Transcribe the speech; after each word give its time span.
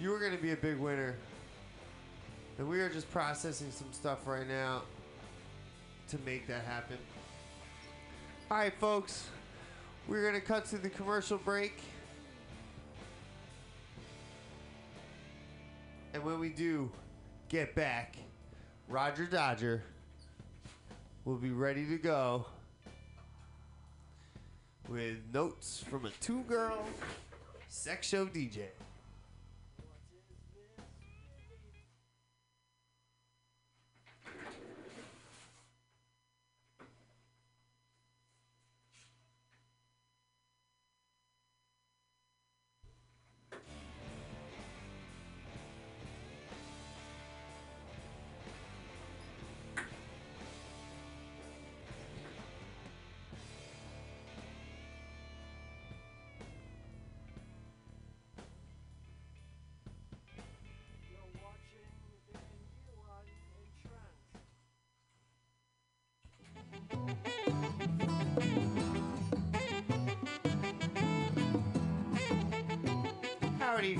you 0.00 0.14
are 0.14 0.18
going 0.18 0.36
to 0.36 0.42
be 0.42 0.52
a 0.52 0.56
big 0.56 0.78
winner. 0.78 1.14
And 2.58 2.68
we 2.68 2.80
are 2.80 2.88
just 2.88 3.10
processing 3.10 3.70
some 3.70 3.92
stuff 3.92 4.26
right 4.26 4.46
now 4.48 4.82
to 6.08 6.18
make 6.24 6.46
that 6.46 6.64
happen. 6.64 6.98
All 8.50 8.58
right, 8.58 8.72
folks, 8.80 9.28
we're 10.06 10.22
going 10.22 10.34
to 10.34 10.40
cut 10.40 10.64
to 10.66 10.78
the 10.78 10.88
commercial 10.88 11.38
break. 11.38 11.80
And 16.14 16.24
when 16.24 16.40
we 16.40 16.48
do 16.48 16.90
get 17.48 17.74
back, 17.74 18.16
Roger 18.88 19.26
Dodger 19.26 19.82
will 21.24 21.36
be 21.36 21.50
ready 21.50 21.86
to 21.86 21.98
go 21.98 22.46
with 24.88 25.16
notes 25.32 25.84
from 25.90 26.06
a 26.06 26.10
two 26.20 26.42
girl 26.44 26.82
sex 27.68 28.08
show 28.08 28.24
DJ. 28.26 28.68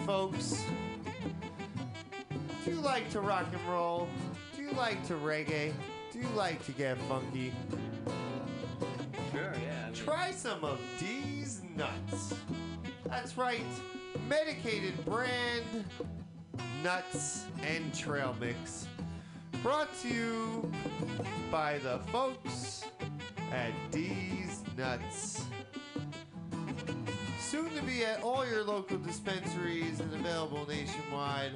Folks. 0.08 0.64
Do 2.64 2.70
you 2.70 2.80
like 2.80 3.10
to 3.10 3.20
rock 3.20 3.44
and 3.52 3.60
roll? 3.68 4.08
Do 4.56 4.62
you 4.62 4.70
like 4.70 5.06
to 5.08 5.12
reggae? 5.12 5.74
Do 6.10 6.18
you 6.18 6.28
like 6.34 6.64
to 6.64 6.72
get 6.72 6.96
funky? 7.10 7.52
Sure, 9.30 9.52
yeah. 9.62 9.82
I 9.82 9.84
mean, 9.84 9.92
Try 9.92 10.30
some 10.30 10.64
of 10.64 10.80
these 10.98 11.60
nuts. 11.76 12.34
That's 13.04 13.36
right, 13.36 13.60
medicated 14.26 15.04
brand 15.04 15.84
nuts 16.82 17.44
and 17.62 17.92
trail 17.94 18.34
mix. 18.40 18.86
Brought 19.62 19.90
to 20.00 20.08
you 20.08 20.72
by 21.50 21.80
the 21.80 21.98
folks 22.10 22.82
at 23.52 23.72
D's 23.90 24.62
Nuts. 24.74 25.47
Soon 27.50 27.70
to 27.70 27.82
be 27.82 28.04
at 28.04 28.22
all 28.22 28.46
your 28.46 28.62
local 28.62 28.98
dispensaries 28.98 30.00
and 30.00 30.12
available 30.12 30.68
nationwide. 30.68 31.52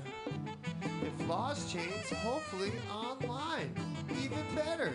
If 1.03 1.29
laws 1.29 1.71
change, 1.71 2.09
hopefully 2.25 2.73
online. 2.91 3.75
Even 4.23 4.43
better. 4.55 4.95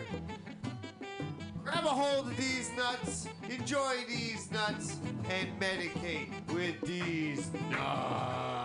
Grab 1.62 1.84
a 1.84 1.88
hold 1.88 2.26
of 2.26 2.36
these 2.36 2.72
nuts, 2.76 3.28
enjoy 3.48 3.94
these 4.08 4.50
nuts, 4.50 4.96
and 5.30 5.48
medicate 5.60 6.30
with 6.52 6.80
these 6.80 7.48
nuts. 7.70 8.57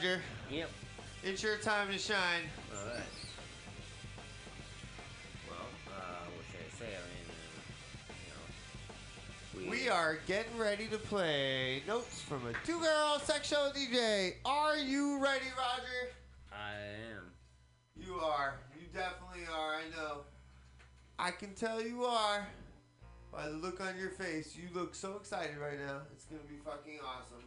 Roger. 0.00 0.22
Yep. 0.50 0.70
It's 1.22 1.42
your 1.42 1.58
time 1.58 1.92
to 1.92 1.98
shine. 1.98 2.44
All 2.74 2.86
right. 2.86 3.02
Well, 5.46 5.58
uh, 5.88 6.24
what 6.34 6.46
should 6.50 6.60
I 6.66 6.78
say? 6.78 6.96
I 6.96 7.04
mean, 7.12 7.28
uh, 8.08 9.62
you 9.62 9.66
know, 9.66 9.70
We 9.70 9.90
are 9.90 10.18
getting 10.26 10.56
ready 10.56 10.86
to 10.86 10.96
play 10.96 11.82
notes 11.86 12.22
from 12.22 12.46
a 12.46 12.54
two 12.66 12.80
girl 12.80 13.18
sex 13.22 13.46
show 13.46 13.72
DJ. 13.76 14.36
Are 14.46 14.78
you 14.78 15.22
ready, 15.22 15.44
Roger? 15.58 16.14
I 16.50 16.76
am. 17.12 17.32
You 17.94 18.14
are. 18.20 18.54
You 18.80 18.86
definitely 18.94 19.46
are. 19.54 19.74
I 19.74 19.82
know. 19.94 20.20
I 21.18 21.30
can 21.30 21.52
tell 21.52 21.82
you 21.82 22.06
are. 22.06 22.48
By 23.30 23.48
the 23.48 23.56
look 23.56 23.82
on 23.82 23.98
your 23.98 24.08
face, 24.08 24.56
you 24.56 24.70
look 24.72 24.94
so 24.94 25.16
excited 25.16 25.58
right 25.58 25.78
now. 25.78 25.98
It's 26.14 26.24
gonna 26.24 26.40
be 26.48 26.56
fucking 26.64 27.00
awesome. 27.04 27.44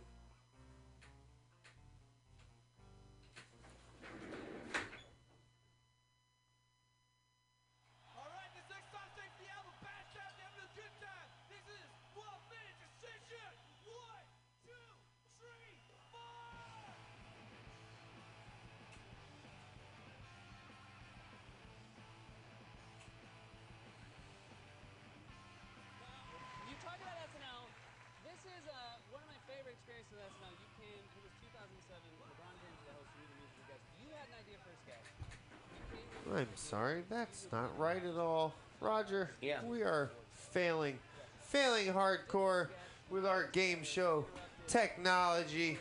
Sorry, 36.63 37.03
that's 37.09 37.47
not 37.51 37.77
right 37.77 38.03
at 38.03 38.17
all. 38.17 38.53
Roger, 38.79 39.31
Yeah. 39.41 39.63
we 39.65 39.81
are 39.83 40.09
failing. 40.33 40.97
Failing 41.41 41.87
hardcore 41.87 42.69
with 43.09 43.25
our 43.25 43.45
game 43.47 43.83
show 43.83 44.25
technology. 44.67 45.77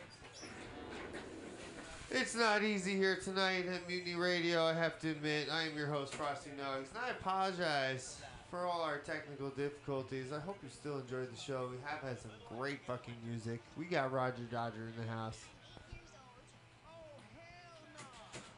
It's 2.11 2.35
not 2.35 2.63
easy 2.63 2.95
here 2.95 3.17
tonight 3.17 3.67
at 3.67 3.89
Mutiny 3.89 4.17
Radio, 4.17 4.65
I 4.67 4.75
have 4.75 5.01
to 5.01 5.11
admit. 5.11 5.49
I 5.51 5.63
am 5.63 5.77
your 5.77 5.87
host, 5.87 6.15
Frosty 6.15 6.51
Nugs, 6.51 6.91
and 6.91 6.99
I 7.03 7.09
apologize 7.11 8.21
for 8.51 8.67
all 8.67 8.83
our 8.83 8.99
technical 8.99 9.49
difficulties. 9.49 10.31
I 10.31 10.39
hope 10.41 10.59
you 10.63 10.69
still 10.69 10.99
enjoyed 10.99 11.33
the 11.33 11.41
show. 11.41 11.69
We 11.71 11.79
have 11.87 12.01
had 12.03 12.21
some 12.21 12.33
great 12.55 12.81
fucking 12.87 13.15
music. 13.27 13.63
We 13.79 13.87
got 13.87 14.13
Roger 14.13 14.43
Dodger 14.51 14.91
in 14.95 15.07
the 15.07 15.11
house. 15.11 15.39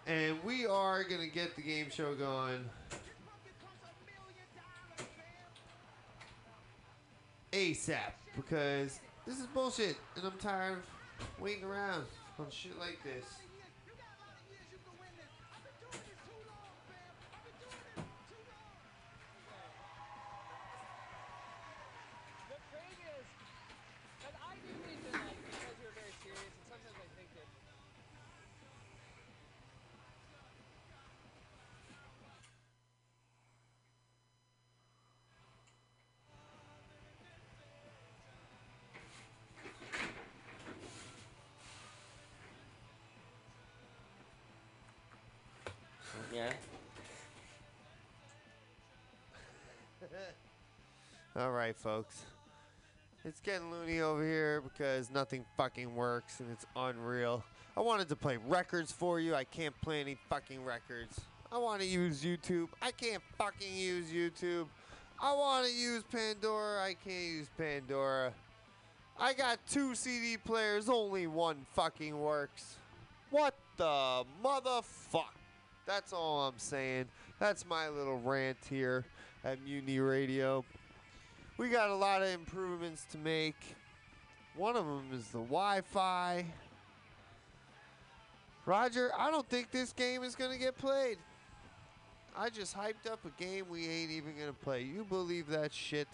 And 0.06 0.42
we 0.44 0.66
are 0.66 1.02
going 1.04 1.22
to 1.22 1.34
get 1.34 1.56
the 1.56 1.62
game 1.62 1.88
show 1.90 2.14
going. 2.14 2.64
ASAP 7.52 8.12
because 8.34 8.98
this 9.26 9.38
is 9.38 9.46
bullshit 9.46 9.96
and 10.16 10.26
I'm 10.26 10.36
tired 10.38 10.78
of 10.78 11.40
waiting 11.40 11.62
around 11.62 12.04
on 12.38 12.46
shit 12.50 12.76
like 12.80 12.98
this. 13.04 13.24
Yeah. 46.34 46.50
All 51.36 51.52
right, 51.52 51.76
folks. 51.76 52.24
It's 53.24 53.40
getting 53.40 53.70
loony 53.70 54.00
over 54.00 54.24
here 54.24 54.60
because 54.60 55.10
nothing 55.10 55.44
fucking 55.56 55.94
works 55.94 56.40
and 56.40 56.50
it's 56.50 56.66
unreal. 56.76 57.44
I 57.76 57.80
wanted 57.80 58.08
to 58.08 58.16
play 58.16 58.38
records 58.48 58.90
for 58.90 59.20
you. 59.20 59.34
I 59.34 59.44
can't 59.44 59.80
play 59.80 60.00
any 60.00 60.16
fucking 60.28 60.64
records. 60.64 61.20
I 61.52 61.58
want 61.58 61.80
to 61.80 61.86
use 61.86 62.24
YouTube. 62.24 62.68
I 62.82 62.90
can't 62.90 63.22
fucking 63.38 63.76
use 63.76 64.06
YouTube. 64.10 64.66
I 65.22 65.32
want 65.32 65.66
to 65.66 65.72
use 65.72 66.02
Pandora. 66.10 66.82
I 66.82 66.94
can't 66.94 67.24
use 67.32 67.48
Pandora. 67.56 68.32
I 69.18 69.32
got 69.34 69.58
two 69.70 69.94
CD 69.94 70.36
players, 70.36 70.88
only 70.88 71.28
one 71.28 71.64
fucking 71.74 72.18
works. 72.18 72.76
What 73.30 73.54
the 73.76 74.24
motherfuck? 74.44 75.33
That's 75.86 76.12
all 76.12 76.48
I'm 76.48 76.58
saying. 76.58 77.06
That's 77.38 77.66
my 77.66 77.88
little 77.88 78.18
rant 78.18 78.58
here 78.68 79.04
at 79.44 79.62
Mutiny 79.62 80.00
Radio. 80.00 80.64
We 81.58 81.68
got 81.68 81.90
a 81.90 81.94
lot 81.94 82.22
of 82.22 82.28
improvements 82.28 83.06
to 83.12 83.18
make. 83.18 83.76
One 84.56 84.76
of 84.76 84.86
them 84.86 85.08
is 85.12 85.26
the 85.28 85.38
Wi 85.38 85.82
Fi. 85.82 86.46
Roger, 88.66 89.10
I 89.18 89.30
don't 89.30 89.48
think 89.48 89.70
this 89.70 89.92
game 89.92 90.22
is 90.22 90.34
going 90.34 90.50
to 90.50 90.58
get 90.58 90.76
played. 90.78 91.18
I 92.36 92.48
just 92.48 92.76
hyped 92.76 93.10
up 93.10 93.20
a 93.26 93.42
game 93.42 93.66
we 93.68 93.86
ain't 93.86 94.10
even 94.10 94.34
going 94.34 94.48
to 94.48 94.52
play. 94.54 94.82
You 94.82 95.04
believe 95.04 95.48
that 95.48 95.72
shit? 95.72 96.08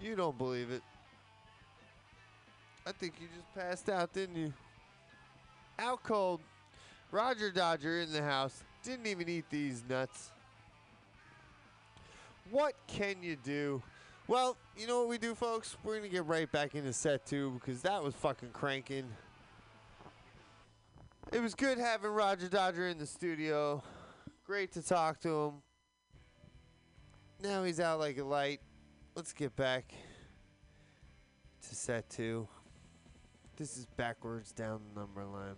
You 0.00 0.16
don't 0.16 0.36
believe 0.36 0.70
it. 0.70 0.82
I 2.86 2.92
think 2.92 3.14
you 3.20 3.28
just 3.36 3.54
passed 3.54 3.90
out, 3.90 4.12
didn't 4.12 4.36
you? 4.36 4.52
Out 5.78 6.02
cold. 6.02 6.40
Roger 7.16 7.50
Dodger 7.50 8.02
in 8.02 8.12
the 8.12 8.22
house. 8.22 8.62
Didn't 8.84 9.06
even 9.06 9.26
eat 9.26 9.46
these 9.48 9.82
nuts. 9.88 10.32
What 12.50 12.74
can 12.86 13.22
you 13.22 13.36
do? 13.36 13.82
Well, 14.28 14.58
you 14.76 14.86
know 14.86 14.98
what 14.98 15.08
we 15.08 15.16
do, 15.16 15.34
folks? 15.34 15.78
We're 15.82 15.92
going 15.92 16.02
to 16.02 16.10
get 16.10 16.26
right 16.26 16.52
back 16.52 16.74
into 16.74 16.92
set 16.92 17.24
two 17.24 17.52
because 17.52 17.80
that 17.80 18.04
was 18.04 18.14
fucking 18.16 18.50
cranking. 18.52 19.06
It 21.32 21.40
was 21.40 21.54
good 21.54 21.78
having 21.78 22.10
Roger 22.10 22.48
Dodger 22.48 22.86
in 22.86 22.98
the 22.98 23.06
studio. 23.06 23.82
Great 24.44 24.72
to 24.72 24.82
talk 24.82 25.18
to 25.20 25.28
him. 25.28 25.52
Now 27.42 27.64
he's 27.64 27.80
out 27.80 27.98
like 27.98 28.18
a 28.18 28.24
light. 28.24 28.60
Let's 29.14 29.32
get 29.32 29.56
back 29.56 29.94
to 31.66 31.74
set 31.74 32.10
two. 32.10 32.46
This 33.56 33.78
is 33.78 33.86
backwards 33.96 34.52
down 34.52 34.82
the 34.92 35.00
number 35.00 35.24
line. 35.24 35.56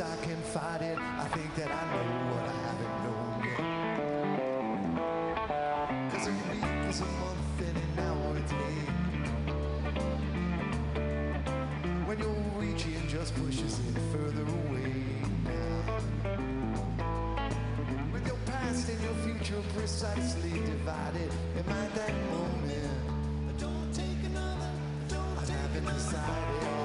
I 0.00 0.16
can 0.22 0.40
fight 0.42 0.80
it, 0.82 0.96
I 0.96 1.24
think 1.34 1.54
that 1.56 1.68
I 1.72 1.84
know 1.90 2.04
what 2.30 2.48
I 2.48 2.52
haven't 2.66 3.04
known 3.04 3.42
yet. 3.48 3.58
Cause 6.12 6.26
a 6.28 6.30
week 6.30 6.64
is 6.88 7.00
a 7.00 7.04
month 7.04 7.60
and 7.66 7.76
an 7.76 7.98
hour 8.06 8.36
a 8.36 8.38
day. 8.40 8.78
When 12.06 12.18
your 12.20 12.36
reaching 12.56 13.08
just 13.08 13.34
pushes 13.34 13.80
it 13.88 13.98
further 14.12 14.42
away 14.42 14.94
now. 15.42 15.78
With 18.12 18.24
your 18.24 18.38
past 18.46 18.88
and 18.88 19.00
your 19.02 19.14
future 19.26 19.62
precisely 19.76 20.60
divided, 20.60 21.32
am 21.58 21.68
I 21.68 21.88
that 21.96 22.14
moment? 22.30 23.58
Don't 23.58 23.92
take 23.92 24.22
another, 24.26 24.70
don't 25.08 25.38
I 25.38 25.40
take 25.44 25.56
haven't 25.56 25.82
another. 25.88 25.98
decided. 25.98 26.77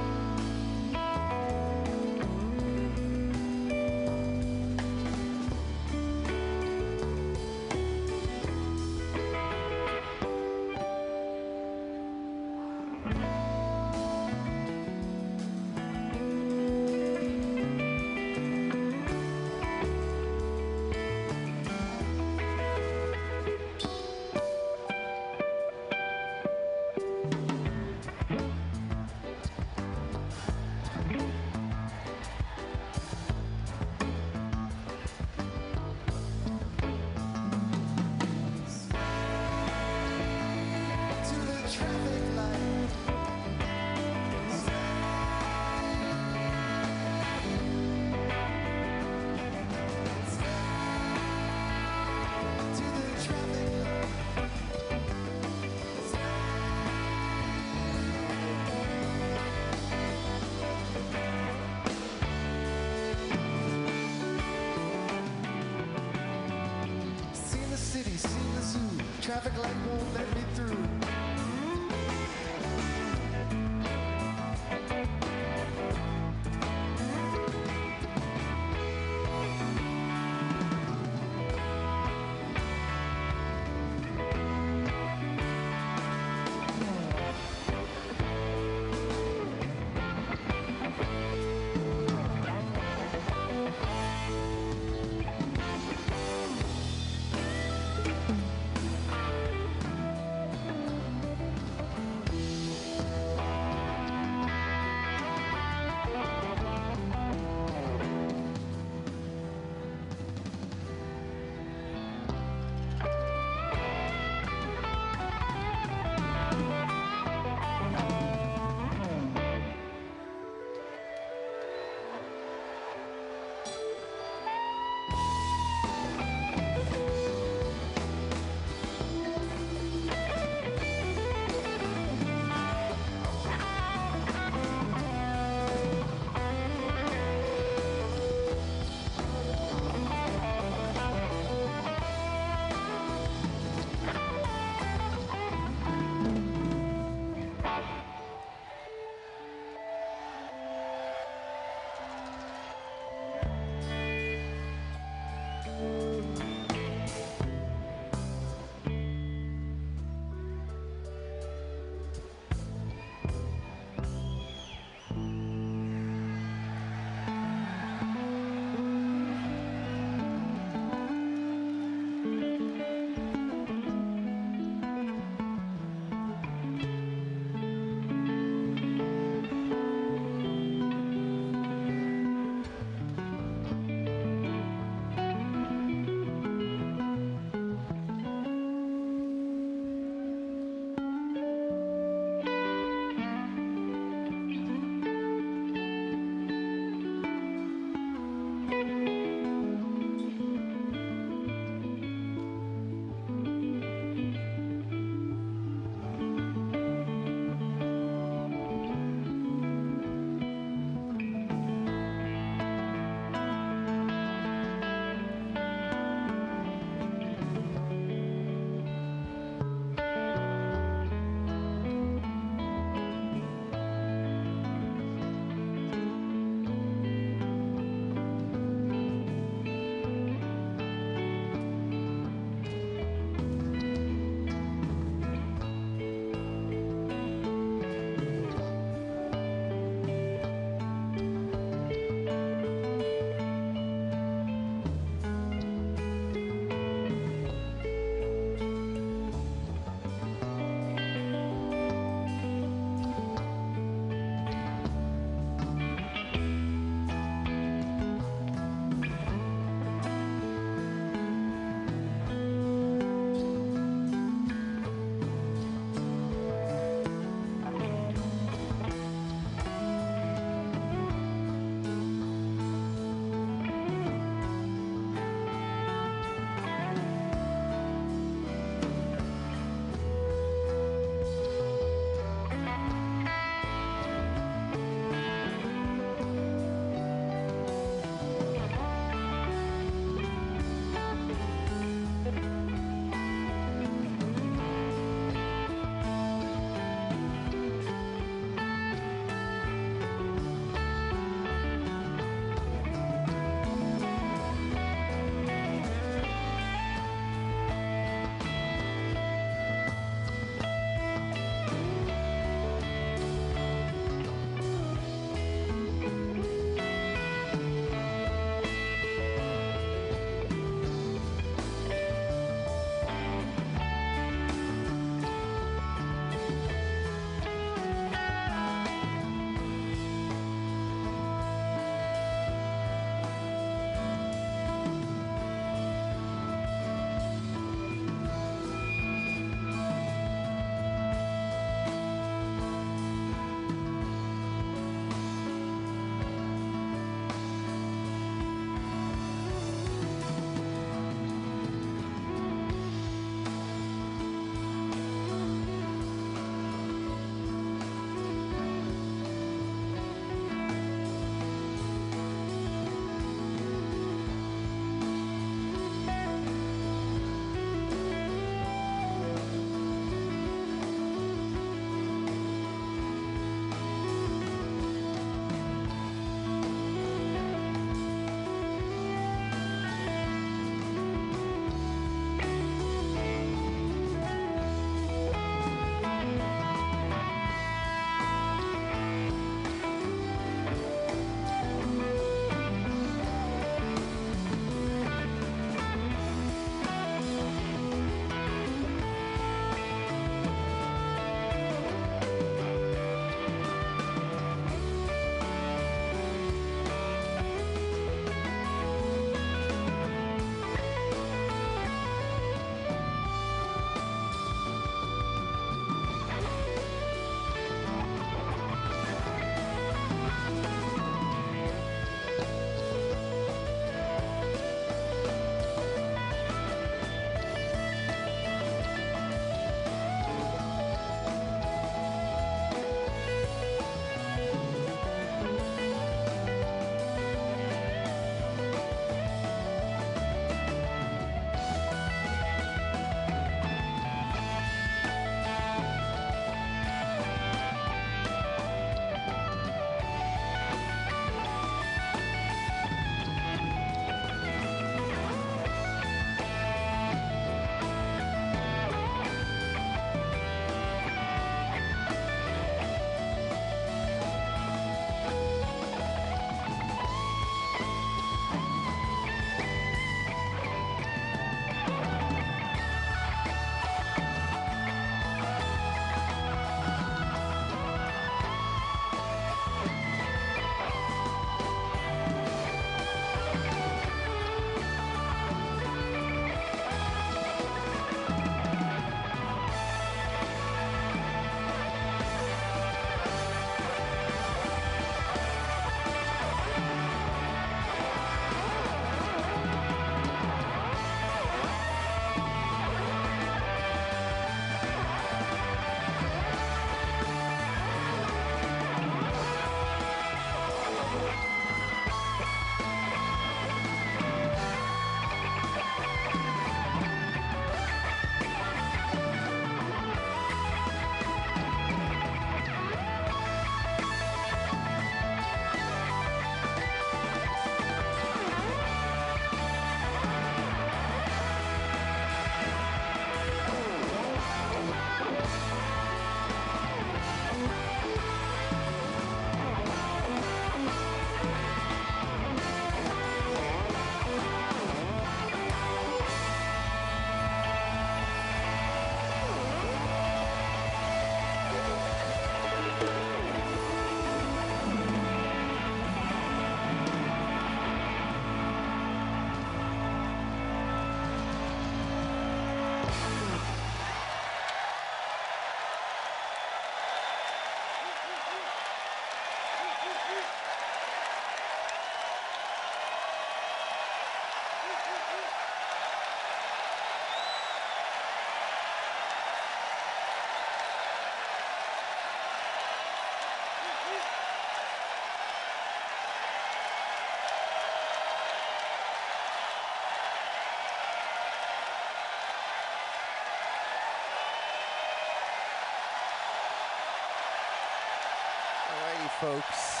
Folks. 599.40 600.00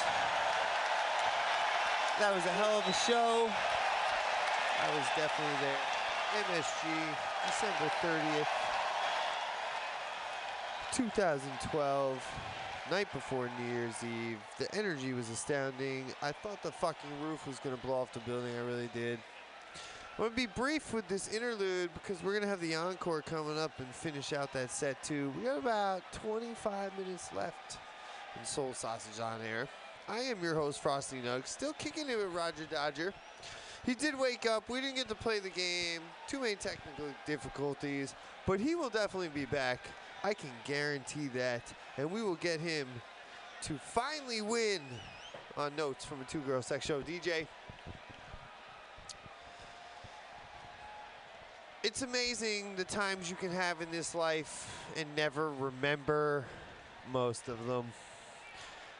That 2.18 2.34
was 2.34 2.46
a 2.46 2.54
hell 2.56 2.78
of 2.78 2.88
a 2.88 2.92
show. 2.94 3.50
I 4.80 4.96
was 4.96 5.04
definitely 5.14 5.60
there. 5.60 5.76
MSG, 6.48 6.88
December 7.44 7.92
30th, 8.00 8.46
2012, 10.92 12.26
night 12.90 13.12
before 13.12 13.50
New 13.60 13.74
Year's 13.74 14.02
Eve. 14.02 14.38
The 14.58 14.74
energy 14.74 15.12
was 15.12 15.28
astounding. 15.28 16.06
I 16.22 16.32
thought 16.32 16.62
the 16.62 16.72
fucking 16.72 17.10
roof 17.22 17.46
was 17.46 17.58
gonna 17.58 17.76
blow 17.76 17.96
off 17.96 18.14
the 18.14 18.20
building. 18.20 18.54
I 18.56 18.60
really 18.60 18.88
did. 18.94 19.18
I'm 20.18 20.24
gonna 20.24 20.34
be 20.34 20.46
brief 20.46 20.94
with 20.94 21.06
this 21.08 21.28
interlude 21.28 21.90
because 21.92 22.22
we're 22.22 22.32
gonna 22.32 22.46
have 22.46 22.60
the 22.60 22.74
encore 22.74 23.20
coming 23.20 23.58
up 23.58 23.78
and 23.80 23.88
finish 23.88 24.32
out 24.32 24.54
that 24.54 24.70
set 24.70 25.02
too. 25.02 25.30
We 25.36 25.44
got 25.44 25.58
about 25.58 26.10
25 26.12 26.98
minutes 26.98 27.28
left 27.34 27.78
in 28.38 28.44
Soul 28.44 28.72
Sausage 28.72 29.20
on 29.20 29.40
air. 29.42 29.68
I 30.08 30.20
am 30.20 30.42
your 30.42 30.54
host, 30.54 30.80
Frosty 30.80 31.20
Nug, 31.20 31.46
still 31.46 31.72
kicking 31.72 32.08
it 32.08 32.16
with 32.16 32.32
Roger 32.32 32.64
Dodger. 32.70 33.12
He 33.84 33.94
did 33.94 34.18
wake 34.18 34.46
up. 34.46 34.68
We 34.68 34.80
didn't 34.80 34.96
get 34.96 35.08
to 35.08 35.14
play 35.14 35.38
the 35.38 35.50
game. 35.50 36.00
Too 36.26 36.40
many 36.40 36.56
technical 36.56 37.06
difficulties, 37.24 38.14
but 38.46 38.60
he 38.60 38.74
will 38.74 38.90
definitely 38.90 39.28
be 39.28 39.46
back. 39.46 39.80
I 40.24 40.34
can 40.34 40.50
guarantee 40.64 41.28
that, 41.28 41.72
and 41.96 42.10
we 42.10 42.22
will 42.22 42.36
get 42.36 42.60
him 42.60 42.88
to 43.62 43.78
finally 43.78 44.42
win 44.42 44.80
on 45.56 45.74
notes 45.76 46.04
from 46.04 46.20
a 46.20 46.24
two-girl 46.24 46.62
sex 46.62 46.84
show. 46.84 47.00
DJ. 47.00 47.46
It's 51.82 52.02
amazing 52.02 52.74
the 52.74 52.84
times 52.84 53.30
you 53.30 53.36
can 53.36 53.52
have 53.52 53.80
in 53.80 53.90
this 53.92 54.14
life 54.14 54.84
and 54.96 55.06
never 55.16 55.52
remember 55.52 56.44
most 57.12 57.48
of 57.48 57.64
them. 57.66 57.92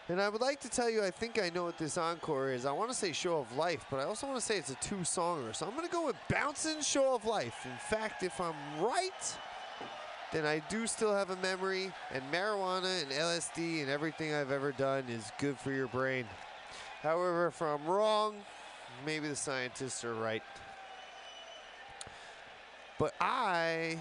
And 0.08 0.20
I 0.20 0.28
would 0.28 0.40
like 0.40 0.60
to 0.60 0.68
tell 0.68 0.88
you, 0.88 1.02
I 1.02 1.10
think 1.10 1.40
I 1.42 1.50
know 1.50 1.64
what 1.64 1.78
this 1.78 1.98
encore 1.98 2.52
is. 2.52 2.64
I 2.64 2.70
want 2.70 2.90
to 2.90 2.96
say 2.96 3.10
Show 3.10 3.38
of 3.38 3.56
Life, 3.56 3.86
but 3.90 3.98
I 3.98 4.04
also 4.04 4.28
want 4.28 4.38
to 4.38 4.44
say 4.44 4.56
it's 4.56 4.70
a 4.70 4.76
two 4.76 4.96
songer. 4.96 5.54
So 5.54 5.66
I'm 5.66 5.72
going 5.74 5.86
to 5.86 5.92
go 5.92 6.06
with 6.06 6.14
Bouncing 6.30 6.80
Show 6.80 7.16
of 7.16 7.24
Life. 7.24 7.66
In 7.66 7.76
fact, 7.90 8.22
if 8.22 8.40
I'm 8.40 8.54
right, 8.80 9.36
then 10.32 10.46
I 10.46 10.62
do 10.68 10.86
still 10.86 11.12
have 11.12 11.30
a 11.30 11.36
memory, 11.36 11.92
and 12.12 12.22
marijuana 12.32 13.02
and 13.02 13.10
LSD 13.10 13.80
and 13.80 13.90
everything 13.90 14.32
I've 14.32 14.52
ever 14.52 14.70
done 14.70 15.04
is 15.08 15.32
good 15.38 15.58
for 15.58 15.72
your 15.72 15.88
brain. 15.88 16.24
However, 17.02 17.48
if 17.48 17.60
I'm 17.60 17.84
wrong, 17.84 18.36
maybe 19.04 19.26
the 19.26 19.36
scientists 19.36 20.04
are 20.04 20.14
right. 20.14 20.42
But 22.96 23.12
I, 23.20 23.98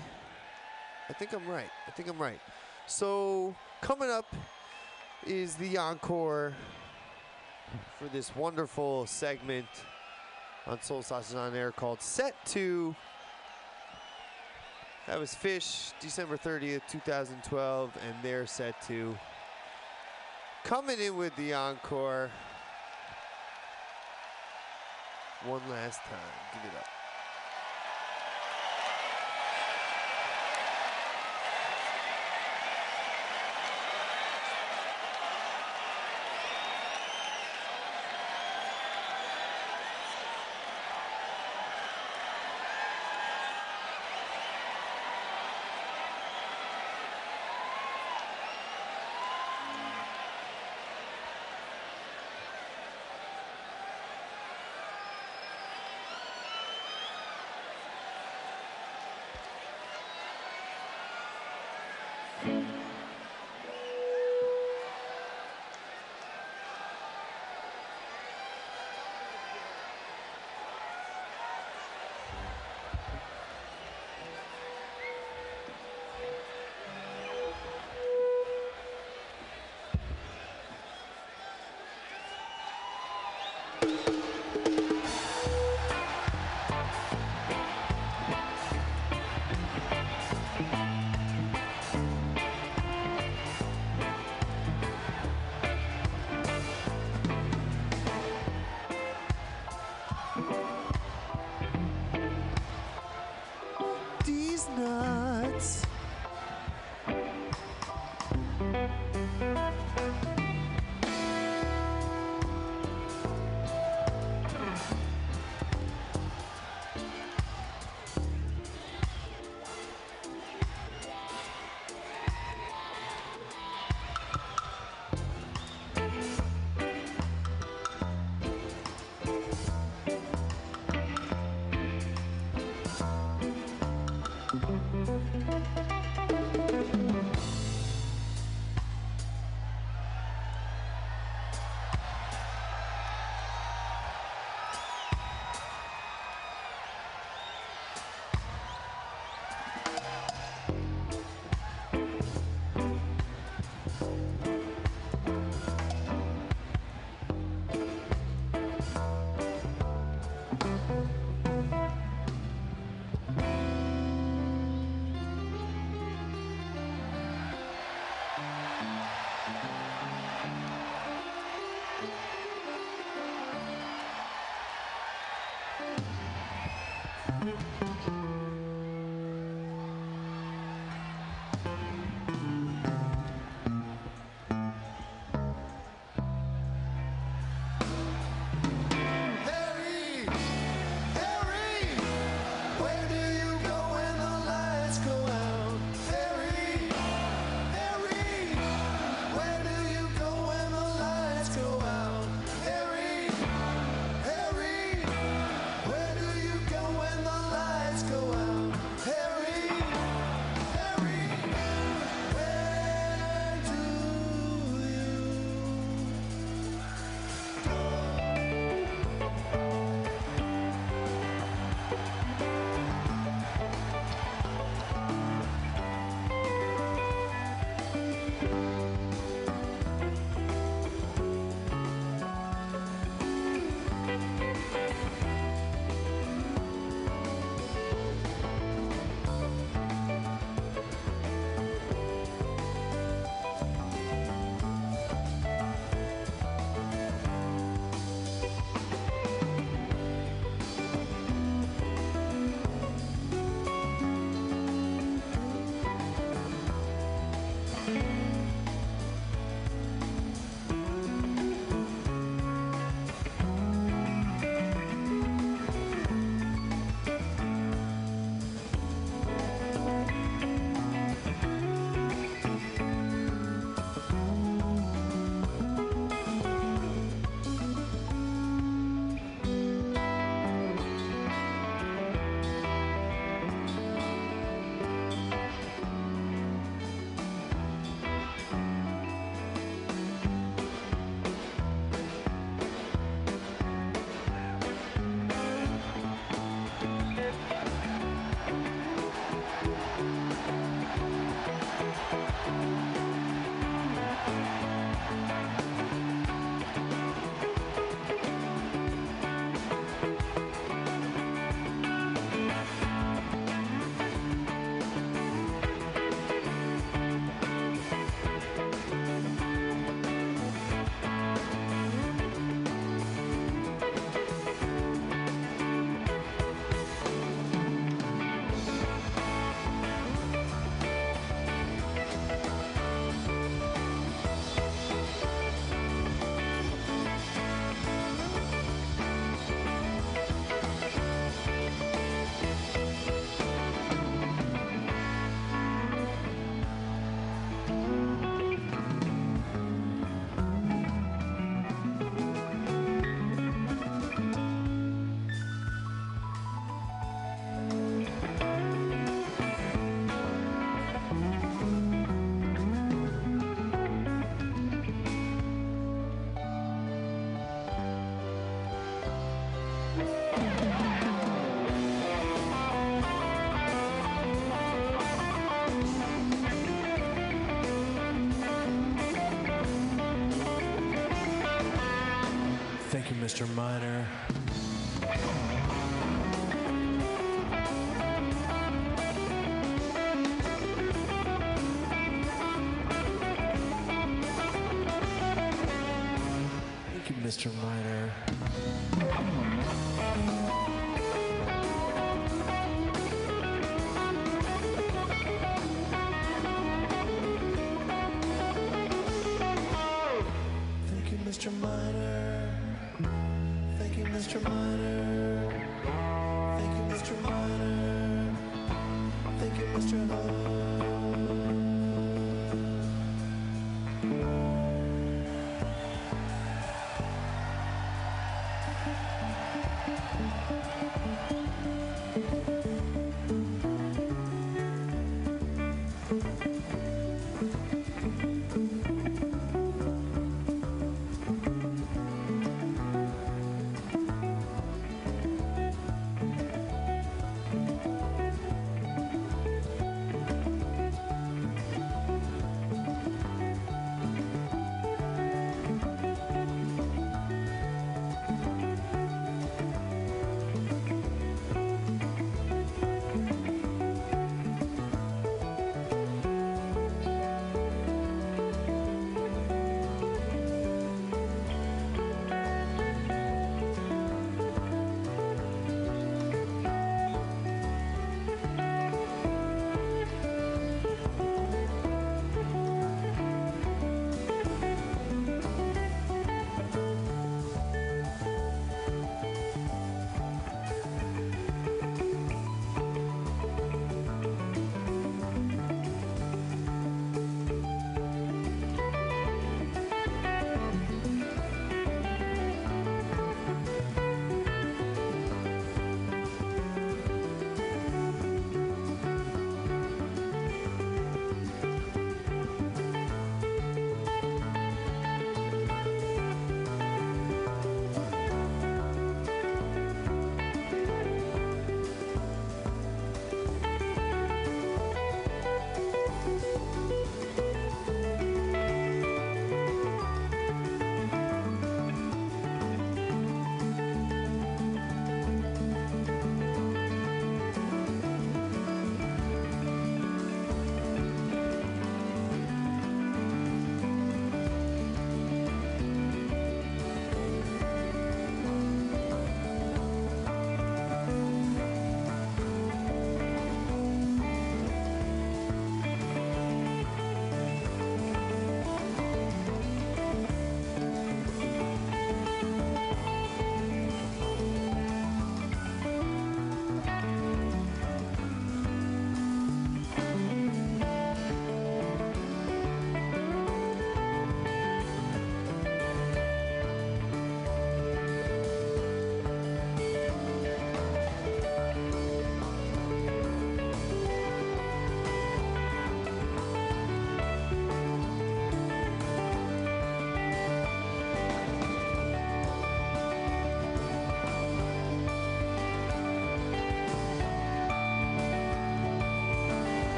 I 1.09 1.13
think 1.13 1.33
I'm 1.33 1.47
right. 1.47 1.69
I 1.87 1.91
think 1.91 2.09
I'm 2.09 2.19
right. 2.19 2.39
So 2.85 3.55
coming 3.81 4.11
up 4.11 4.27
is 5.25 5.55
the 5.55 5.77
encore 5.77 6.53
for 7.97 8.07
this 8.09 8.35
wonderful 8.35 9.05
segment 9.07 9.65
on 10.67 10.81
Soul 10.81 11.01
Sausage 11.01 11.35
on 11.35 11.55
Air 11.55 11.71
called 11.71 12.01
Set 12.01 12.35
2. 12.45 12.95
That 15.07 15.19
was 15.19 15.31
Phish, 15.35 15.93
December 15.99 16.37
30th, 16.37 16.81
2012, 16.89 17.91
and 18.07 18.15
their 18.23 18.45
Set 18.45 18.79
2. 18.87 19.15
Coming 20.63 20.99
in 20.99 21.15
with 21.15 21.35
the 21.35 21.53
encore. 21.53 22.29
One 25.45 25.61
last 25.69 25.99
time. 26.01 26.19
Give 26.53 26.71
it 26.71 26.77
up. 26.77 27.04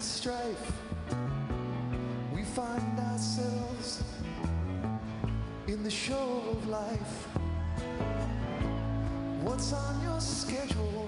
and 0.00 0.08
strife, 0.08 0.72
we 2.34 2.42
find 2.42 2.98
ourselves 3.00 4.02
in 5.66 5.82
the 5.82 5.90
show 5.90 6.42
of 6.52 6.68
life. 6.68 7.28
What's 9.42 9.74
on 9.74 10.02
your 10.02 10.20
schedule? 10.20 11.06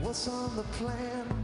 What's 0.00 0.28
on 0.28 0.56
the 0.56 0.62
plan? 0.78 1.39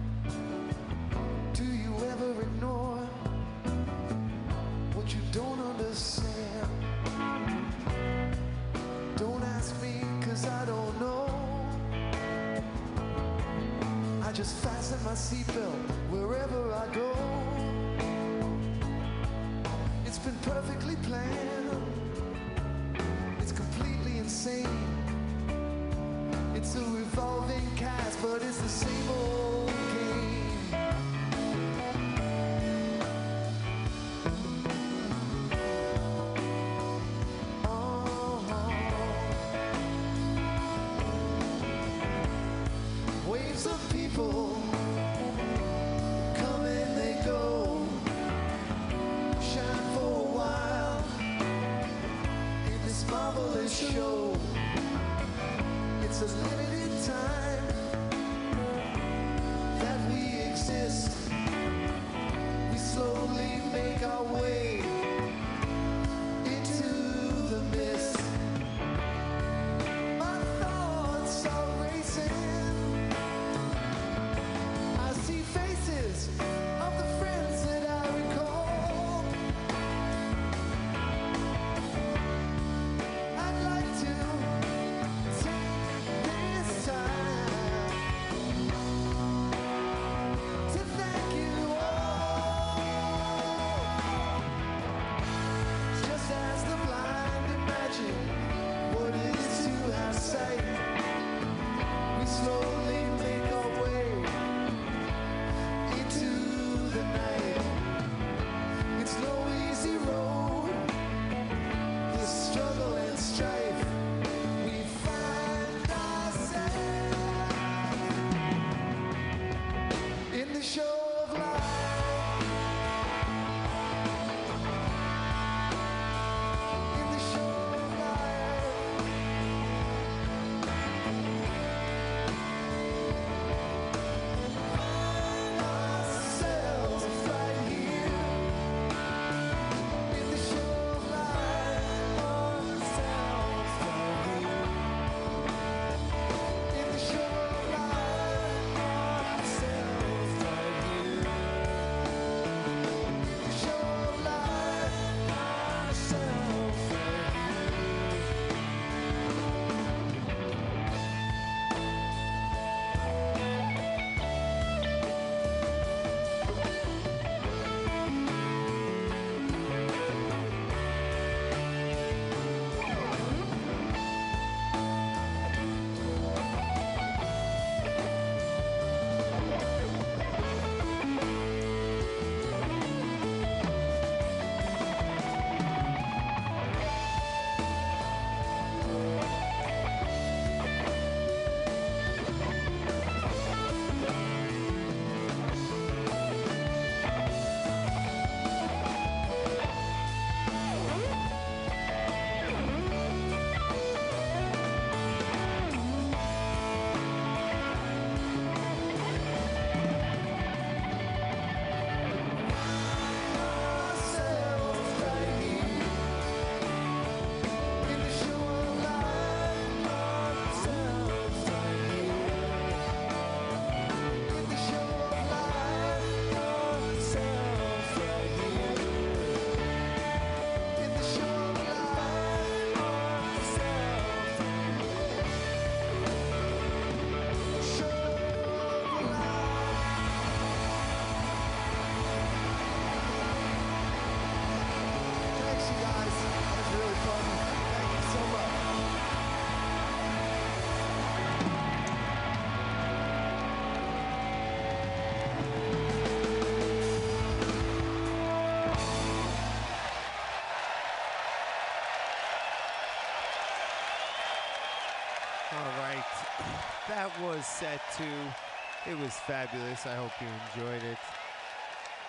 was 267.23 267.47
set 267.47 267.81
two. 267.97 268.91
It 268.91 268.99
was 268.99 269.13
fabulous. 269.13 269.87
I 269.87 269.95
hope 269.95 270.13
you 270.21 270.27
enjoyed 270.55 270.83
it. 270.83 270.99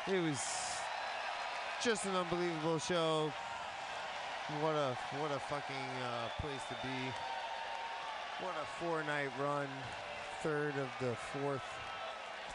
It 0.08 0.22
was 0.22 0.42
just 1.82 2.06
an 2.06 2.16
unbelievable 2.16 2.80
show. 2.80 3.32
What 4.62 4.76
a 4.76 4.98
what 5.20 5.32
a 5.32 5.40
fucking 5.40 5.90
uh, 6.04 6.30
place 6.40 6.62
to 6.70 6.76
be. 6.88 7.12
What 8.40 8.54
a 8.62 8.84
four 8.84 9.04
night 9.04 9.30
run. 9.42 9.68
Third 10.42 10.76
of 10.78 10.88
the 11.02 11.16
fourth, 11.16 11.64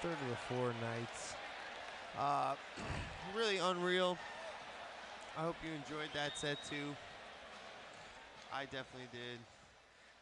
third 0.00 0.12
of 0.12 0.28
the 0.28 0.54
four 0.54 0.72
nights. 0.80 1.34
Uh, 2.18 2.54
really 3.36 3.58
unreal. 3.58 4.16
I 5.36 5.42
hope 5.42 5.56
you 5.64 5.72
enjoyed 5.72 6.10
that 6.14 6.38
set 6.38 6.58
too. 6.68 6.94
I 8.52 8.64
definitely 8.64 9.08
did. 9.10 9.38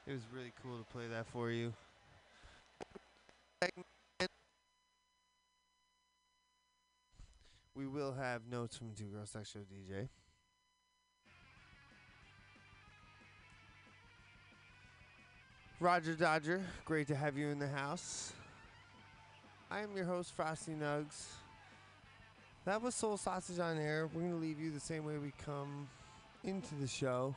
It 0.07 0.13
was 0.13 0.23
really 0.35 0.53
cool 0.63 0.79
to 0.79 0.85
play 0.85 1.07
that 1.09 1.27
for 1.27 1.51
you. 1.51 1.73
We 7.75 7.87
will 7.87 8.15
have 8.15 8.41
notes 8.51 8.79
from 8.79 8.95
Two 8.95 9.05
Girl 9.05 9.27
Sex 9.27 9.51
Show 9.51 9.59
DJ. 9.61 10.09
Roger 15.79 16.15
Dodger, 16.15 16.63
great 16.87 17.07
to 17.09 17.15
have 17.15 17.37
you 17.37 17.49
in 17.49 17.59
the 17.59 17.69
house. 17.69 18.33
I 19.71 19.81
am 19.81 19.95
your 19.95 20.07
host, 20.07 20.33
Frosty 20.35 20.73
Nugs. 20.73 21.27
That 22.65 22.81
was 22.81 22.95
Soul 22.95 23.19
Sausage 23.19 23.59
on 23.59 23.77
air. 23.79 24.09
We're 24.15 24.23
going 24.23 24.33
to 24.33 24.39
leave 24.39 24.59
you 24.59 24.71
the 24.71 24.81
same 24.81 25.05
way 25.05 25.19
we 25.19 25.33
come 25.45 25.87
into 26.45 26.75
the 26.77 26.87
show. 26.87 27.35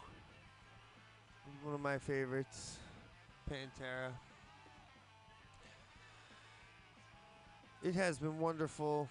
One 1.63 1.75
of 1.75 1.81
my 1.81 1.97
favorites, 1.97 2.77
Pantera. 3.49 4.11
It 7.83 7.95
has 7.95 8.17
been 8.17 8.39
wonderful. 8.39 9.09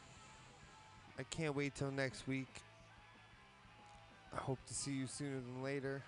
I 1.18 1.24
can't 1.24 1.54
wait 1.54 1.74
till 1.74 1.90
next 1.90 2.26
week. 2.26 2.48
I 4.32 4.38
hope 4.38 4.58
to 4.66 4.72
see 4.72 4.92
you 4.92 5.06
sooner 5.06 5.40
than 5.40 5.62
later. 5.62 6.02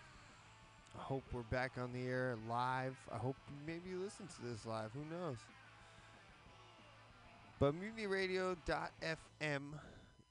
I 0.99 1.03
hope 1.03 1.25
we're 1.31 1.43
back 1.43 1.73
on 1.79 1.93
the 1.93 2.07
air 2.07 2.39
live. 2.49 2.97
I 3.13 3.19
hope 3.19 3.37
maybe 3.67 3.91
you 3.91 4.01
listen 4.03 4.27
to 4.29 4.49
this 4.49 4.65
live. 4.65 4.91
Who 4.95 5.05
knows? 5.15 5.37
But 7.61 7.75
mutinyradio.fm 7.75 9.63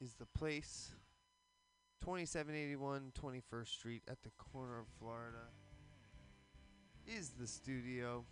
is 0.02 0.14
the 0.14 0.26
place. 0.36 0.90
2781 2.02 3.12
21st 3.22 3.68
Street 3.68 4.02
at 4.10 4.18
the 4.24 4.32
corner 4.52 4.80
of 4.80 4.88
Florida 5.00 5.38
is 7.08 7.30
the 7.40 7.46
studio. 7.46 8.26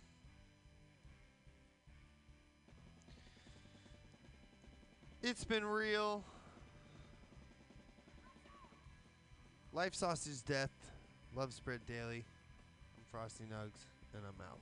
It's 5.24 5.44
been 5.44 5.64
real. 5.64 6.24
Life 9.72 9.94
sausage 9.94 10.42
death. 10.44 10.72
Love 11.36 11.52
spread 11.52 11.86
daily. 11.86 12.24
I'm 12.96 13.04
Frosty 13.08 13.44
Nugs, 13.44 13.86
and 14.14 14.24
I'm 14.26 14.34
out. 14.44 14.58